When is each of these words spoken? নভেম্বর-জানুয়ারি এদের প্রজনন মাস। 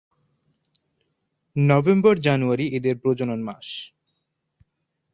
নভেম্বর-জানুয়ারি 1.55 2.65
এদের 2.75 2.95
প্রজনন 2.97 3.39
মাস। 3.43 3.67